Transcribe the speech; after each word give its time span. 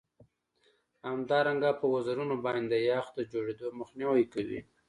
همدارنګه 1.09 1.71
په 1.79 1.85
وزرونو 1.93 2.35
باندې 2.45 2.67
د 2.71 2.75
یخ 2.89 3.05
د 3.13 3.19
جوړیدو 3.31 3.67
مخنیوی 3.79 4.25
کوي 4.33 4.59